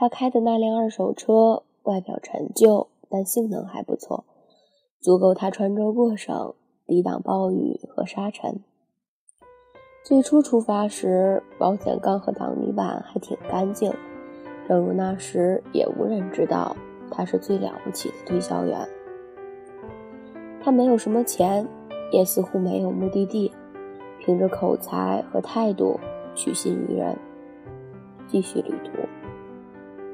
[0.00, 4.24] 他开的那辆二手车外表陈旧，但性能还不错，
[4.98, 6.54] 足够他穿州过省，
[6.86, 8.60] 抵挡暴雨和沙尘。
[10.02, 13.92] 最初出发时，保险杠和挡泥板还挺干净，
[14.66, 16.74] 正如那时也无人知道
[17.10, 18.88] 他是最了不起的推销员。
[20.62, 21.68] 他没有什么钱，
[22.10, 23.52] 也似乎没有目的地，
[24.18, 26.00] 凭着口才和态度
[26.34, 27.18] 取信于人，
[28.26, 28.92] 继续旅途。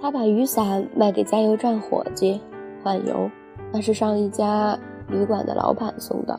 [0.00, 2.40] 他把雨伞卖给加油站伙计
[2.82, 3.28] 换油，
[3.72, 6.38] 那是上一家旅馆的老板送的。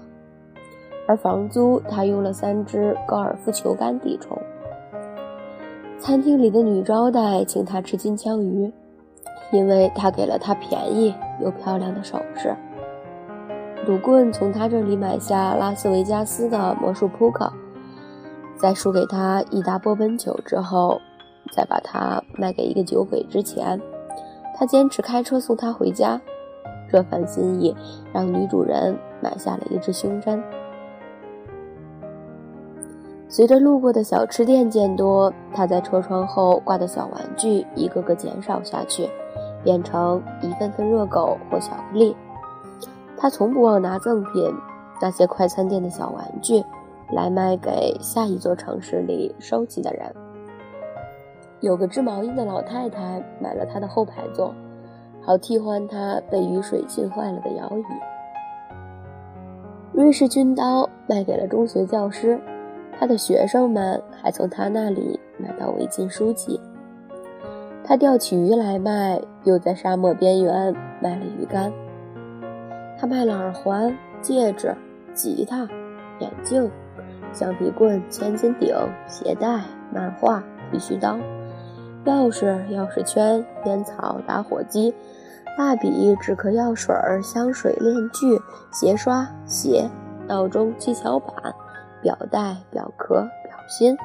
[1.06, 4.38] 而房租他用了三支高尔夫球杆抵充。
[5.98, 8.72] 餐厅里的女招待请他吃金枪鱼，
[9.52, 12.56] 因为他给了她便宜又漂亮的首饰。
[13.86, 17.52] 赌棍从他这里买下拉斯维加斯的魔术扑克，
[18.56, 21.02] 在输给他一打波本酒之后。
[21.52, 23.82] 在把它卖给一个酒鬼之前，
[24.56, 26.20] 他坚持开车送她回家。
[26.92, 27.76] 这番心意
[28.12, 30.42] 让女主人买下了一只胸针。
[33.28, 39.08] 随着路过的小吃店渐多，他在车窗后挂的小玩具一个个减少下去，
[39.64, 42.16] 变成一份份热狗或巧克力。
[43.16, 44.52] 他从不忘拿赠品，
[45.00, 46.64] 那些快餐店的小玩具，
[47.12, 50.12] 来卖给下一座城市里收集的人。
[51.62, 54.54] 有个织毛衣的老太太买了他的后排座，
[55.22, 57.84] 好替换他被雨水浸坏了的摇椅。
[59.92, 62.40] 瑞士军刀卖给了中学教师，
[62.98, 66.60] 他的学生们还从他那里买到违禁书籍。
[67.84, 71.74] 他钓起鱼来卖，又在沙漠边缘卖了鱼竿。
[72.98, 74.74] 他卖了耳环、戒指、
[75.14, 75.68] 吉他、
[76.20, 76.70] 眼镜、
[77.34, 78.74] 橡皮棍、千斤顶、
[79.08, 79.60] 鞋带、
[79.92, 81.18] 漫画、剃须刀。
[82.06, 84.94] 钥匙、钥匙圈、烟草、打火机、
[85.58, 88.40] 蜡笔、止咳药水、香水、链具、
[88.72, 89.90] 鞋刷、鞋、
[90.28, 91.54] 闹钟、七巧板、
[92.02, 93.98] 表带、表壳、表芯，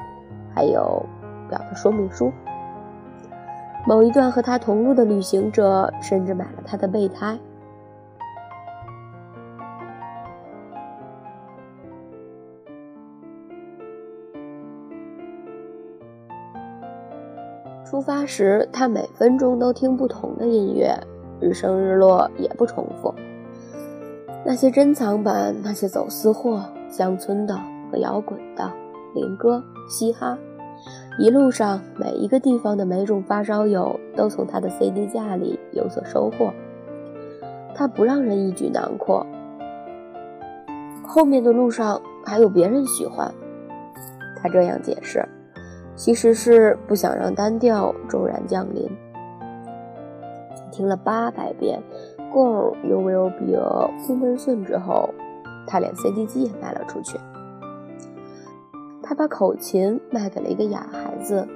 [0.53, 1.05] 还有
[1.49, 2.31] 表的说明书。
[3.87, 7.37] 某一段和他同路的旅行者甚至买了他的备胎。
[17.95, 20.93] 出发时，他每分钟都听不同的音乐，
[21.39, 23.15] 日升日落也不重复。
[24.45, 27.57] 那些珍藏版，那些走私货，乡村的
[27.89, 28.69] 和摇滚的，
[29.15, 30.37] 民歌、嘻哈，
[31.17, 36.51] 一路上每一个地方的每种发烧友都从他的 CD 架里有所收获。
[37.73, 39.25] 他不让人一举囊括，
[41.01, 43.33] 后面的路上还有别人喜欢。
[44.35, 45.25] 他这样解释。
[45.95, 48.89] 其实是不想让单调骤然降临。
[50.71, 51.81] 听了八百遍
[52.33, 55.09] 《Go You Will Be a Woman Soon》之后，
[55.65, 57.17] 他连 CD 机也卖了出去。
[59.01, 61.47] 他把口琴卖给了一个哑孩子。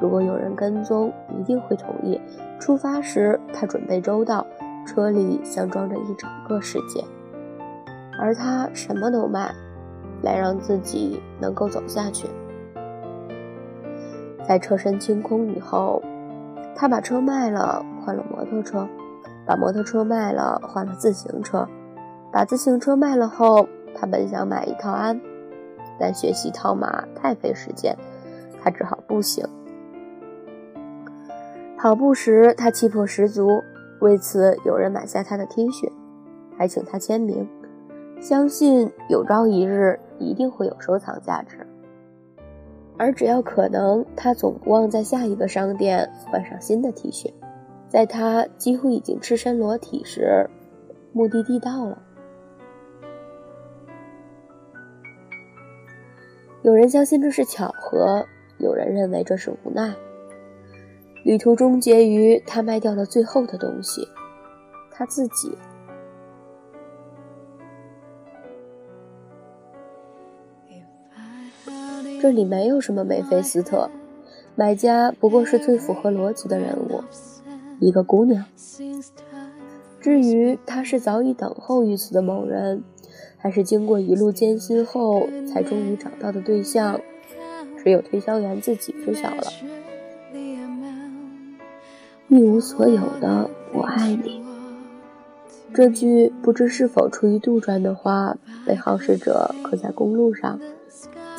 [0.00, 2.18] 如果有人跟踪，一定会同意。
[2.58, 4.46] 出发时，他准备周到，
[4.86, 7.04] 车里像装着一整个世界。
[8.18, 9.52] 而他什么都卖，
[10.22, 12.26] 来让自己能够走下去。
[14.50, 16.02] 在车身清空以后，
[16.74, 18.84] 他把车卖了，换了摩托车；
[19.46, 21.64] 把摩托车卖了，换了自行车；
[22.32, 25.20] 把自行车卖了后，他本想买一套鞍，
[26.00, 27.96] 但学习套马太费时间，
[28.60, 29.46] 他只好步行。
[31.78, 33.62] 跑步时，他气魄十足，
[34.00, 35.88] 为此有人买下他的 T 恤，
[36.58, 37.48] 还请他签名，
[38.20, 41.64] 相信有朝一日一定会有收藏价值。
[43.00, 47.32] 而只要可能，他总不忘在下一个商店换上新的 T 恤。
[47.88, 50.46] 在他几乎已经赤身裸体时，
[51.14, 51.98] 目的地到了。
[56.60, 58.22] 有人相信这是巧合，
[58.58, 59.94] 有人认为这是无奈。
[61.24, 64.06] 旅途终结于他卖掉了最后的东西——
[64.92, 65.56] 他自己。
[72.20, 73.88] 这里没有什么梅菲斯特，
[74.54, 77.02] 买家不过是最符合逻辑的人物，
[77.78, 78.44] 一个姑娘。
[80.00, 82.84] 至于他是早已等候于此的某人，
[83.38, 87.00] 还是经过一路艰辛后才终于找到的对象，
[87.82, 89.42] 只有推销员自己知晓了。
[92.28, 94.42] 一无所有的我爱你，
[95.72, 100.60] 这句不知是否出于杜撰的话，被好事者刻在公路上。